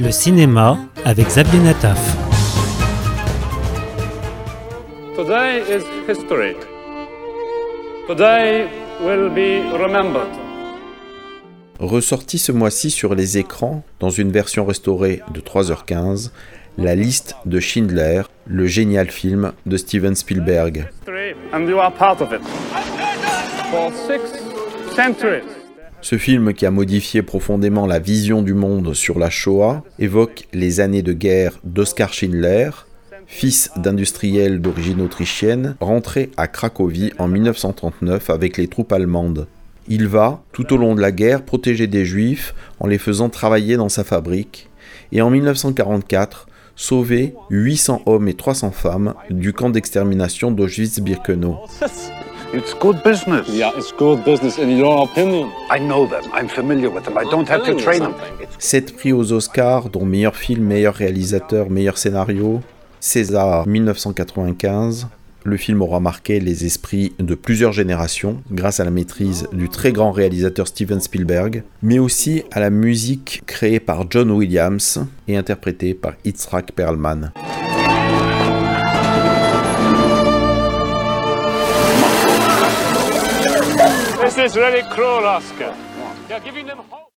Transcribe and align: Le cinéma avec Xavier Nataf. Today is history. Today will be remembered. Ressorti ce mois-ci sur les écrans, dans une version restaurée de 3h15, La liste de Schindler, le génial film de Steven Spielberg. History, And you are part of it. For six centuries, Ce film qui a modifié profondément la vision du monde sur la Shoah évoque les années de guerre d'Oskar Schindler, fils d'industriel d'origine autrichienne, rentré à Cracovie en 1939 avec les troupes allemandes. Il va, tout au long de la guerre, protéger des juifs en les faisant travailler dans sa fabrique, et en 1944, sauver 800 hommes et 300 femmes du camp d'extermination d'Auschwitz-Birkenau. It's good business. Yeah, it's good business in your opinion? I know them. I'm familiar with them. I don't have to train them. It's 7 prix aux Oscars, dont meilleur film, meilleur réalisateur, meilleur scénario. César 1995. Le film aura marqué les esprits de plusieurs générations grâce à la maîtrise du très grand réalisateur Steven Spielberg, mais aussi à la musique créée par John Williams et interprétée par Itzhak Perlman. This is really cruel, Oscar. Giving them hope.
Le 0.00 0.10
cinéma 0.10 0.78
avec 1.04 1.26
Xavier 1.26 1.58
Nataf. 1.60 2.16
Today 5.14 5.60
is 5.68 5.84
history. 6.08 6.56
Today 8.08 8.66
will 9.02 9.28
be 9.28 9.70
remembered. 9.78 10.30
Ressorti 11.78 12.38
ce 12.38 12.50
mois-ci 12.50 12.90
sur 12.90 13.14
les 13.14 13.36
écrans, 13.36 13.82
dans 14.00 14.08
une 14.08 14.32
version 14.32 14.64
restaurée 14.64 15.20
de 15.34 15.40
3h15, 15.40 16.30
La 16.78 16.94
liste 16.94 17.36
de 17.44 17.60
Schindler, 17.60 18.22
le 18.46 18.66
génial 18.66 19.10
film 19.10 19.52
de 19.66 19.76
Steven 19.76 20.14
Spielberg. 20.14 20.88
History, 20.90 21.34
And 21.52 21.68
you 21.68 21.78
are 21.78 21.92
part 21.92 22.22
of 22.22 22.32
it. 22.32 22.40
For 23.70 23.92
six 23.92 24.20
centuries, 24.96 25.59
Ce 26.02 26.16
film 26.16 26.54
qui 26.54 26.64
a 26.64 26.70
modifié 26.70 27.22
profondément 27.22 27.86
la 27.86 27.98
vision 27.98 28.42
du 28.42 28.54
monde 28.54 28.94
sur 28.94 29.18
la 29.18 29.28
Shoah 29.28 29.84
évoque 29.98 30.46
les 30.52 30.80
années 30.80 31.02
de 31.02 31.12
guerre 31.12 31.58
d'Oskar 31.62 32.12
Schindler, 32.12 32.70
fils 33.26 33.70
d'industriel 33.76 34.60
d'origine 34.60 35.02
autrichienne, 35.02 35.76
rentré 35.80 36.30
à 36.36 36.48
Cracovie 36.48 37.12
en 37.18 37.28
1939 37.28 38.30
avec 38.30 38.56
les 38.56 38.66
troupes 38.66 38.92
allemandes. 38.92 39.46
Il 39.88 40.06
va, 40.08 40.42
tout 40.52 40.72
au 40.72 40.78
long 40.78 40.94
de 40.94 41.00
la 41.00 41.12
guerre, 41.12 41.42
protéger 41.42 41.86
des 41.86 42.04
juifs 42.04 42.54
en 42.80 42.86
les 42.86 42.98
faisant 42.98 43.28
travailler 43.28 43.76
dans 43.76 43.88
sa 43.88 44.04
fabrique, 44.04 44.68
et 45.12 45.20
en 45.20 45.30
1944, 45.30 46.48
sauver 46.76 47.34
800 47.50 48.02
hommes 48.06 48.28
et 48.28 48.34
300 48.34 48.70
femmes 48.70 49.14
du 49.28 49.52
camp 49.52 49.68
d'extermination 49.68 50.50
d'Auschwitz-Birkenau. 50.50 51.58
It's 52.52 52.74
good 52.74 53.00
business. 53.04 53.48
Yeah, 53.48 53.70
it's 53.76 53.92
good 53.92 54.24
business 54.24 54.58
in 54.58 54.76
your 54.76 55.04
opinion? 55.04 55.50
I 55.70 55.78
know 55.78 56.04
them. 56.04 56.24
I'm 56.32 56.48
familiar 56.48 56.90
with 56.90 57.04
them. 57.04 57.16
I 57.16 57.22
don't 57.22 57.48
have 57.48 57.64
to 57.64 57.76
train 57.76 58.00
them. 58.00 58.14
It's 58.40 58.56
7 58.58 58.96
prix 58.96 59.12
aux 59.12 59.32
Oscars, 59.32 59.88
dont 59.88 60.04
meilleur 60.04 60.34
film, 60.34 60.64
meilleur 60.64 60.94
réalisateur, 60.94 61.70
meilleur 61.70 61.96
scénario. 61.96 62.60
César 62.98 63.68
1995. 63.68 65.06
Le 65.44 65.56
film 65.56 65.80
aura 65.80 66.00
marqué 66.00 66.40
les 66.40 66.66
esprits 66.66 67.12
de 67.20 67.36
plusieurs 67.36 67.72
générations 67.72 68.42
grâce 68.50 68.80
à 68.80 68.84
la 68.84 68.90
maîtrise 68.90 69.46
du 69.52 69.68
très 69.68 69.92
grand 69.92 70.10
réalisateur 70.10 70.66
Steven 70.66 71.00
Spielberg, 71.00 71.62
mais 71.82 72.00
aussi 72.00 72.42
à 72.50 72.58
la 72.58 72.70
musique 72.70 73.42
créée 73.46 73.78
par 73.78 74.10
John 74.10 74.28
Williams 74.32 75.06
et 75.28 75.36
interprétée 75.36 75.94
par 75.94 76.14
Itzhak 76.24 76.72
Perlman. 76.72 77.30
This 84.34 84.52
is 84.52 84.56
really 84.56 84.82
cruel, 84.90 85.26
Oscar. 85.26 85.74
Giving 86.44 86.66
them 86.66 86.78
hope. 86.88 87.00